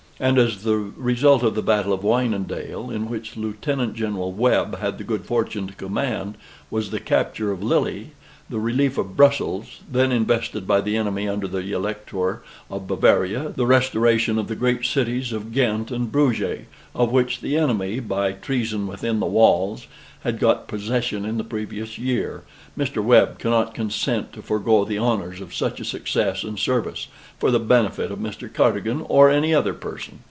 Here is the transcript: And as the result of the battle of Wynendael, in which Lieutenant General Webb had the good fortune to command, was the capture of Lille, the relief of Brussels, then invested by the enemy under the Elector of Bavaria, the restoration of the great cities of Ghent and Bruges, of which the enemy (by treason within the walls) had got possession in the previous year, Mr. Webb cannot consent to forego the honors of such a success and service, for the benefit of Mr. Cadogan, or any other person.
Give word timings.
And 0.21 0.37
as 0.37 0.61
the 0.61 0.75
result 0.77 1.41
of 1.41 1.55
the 1.55 1.63
battle 1.63 1.91
of 1.91 2.01
Wynendael, 2.03 2.91
in 2.93 3.09
which 3.09 3.35
Lieutenant 3.35 3.95
General 3.95 4.31
Webb 4.31 4.77
had 4.77 4.99
the 4.99 5.03
good 5.03 5.25
fortune 5.25 5.65
to 5.65 5.73
command, 5.73 6.37
was 6.69 6.91
the 6.91 6.99
capture 6.99 7.51
of 7.51 7.63
Lille, 7.63 8.11
the 8.47 8.59
relief 8.59 8.99
of 8.99 9.17
Brussels, 9.17 9.79
then 9.91 10.11
invested 10.11 10.67
by 10.67 10.79
the 10.79 10.95
enemy 10.95 11.27
under 11.27 11.47
the 11.47 11.71
Elector 11.71 12.43
of 12.69 12.85
Bavaria, 12.87 13.51
the 13.55 13.65
restoration 13.65 14.37
of 14.37 14.47
the 14.47 14.55
great 14.57 14.85
cities 14.85 15.31
of 15.31 15.51
Ghent 15.53 15.89
and 15.89 16.11
Bruges, 16.11 16.65
of 16.93 17.11
which 17.11 17.41
the 17.41 17.57
enemy 17.57 17.99
(by 17.99 18.33
treason 18.33 18.85
within 18.85 19.21
the 19.21 19.25
walls) 19.25 19.87
had 20.23 20.37
got 20.37 20.67
possession 20.67 21.25
in 21.25 21.37
the 21.37 21.43
previous 21.43 21.97
year, 21.97 22.43
Mr. 22.77 23.03
Webb 23.03 23.39
cannot 23.39 23.73
consent 23.73 24.31
to 24.33 24.41
forego 24.43 24.85
the 24.85 24.97
honors 24.97 25.41
of 25.41 25.53
such 25.55 25.79
a 25.79 25.85
success 25.85 26.43
and 26.43 26.59
service, 26.59 27.07
for 27.39 27.49
the 27.49 27.59
benefit 27.59 28.11
of 28.11 28.19
Mr. 28.19 28.53
Cadogan, 28.53 29.01
or 29.09 29.29
any 29.31 29.51
other 29.53 29.73
person. 29.73 30.19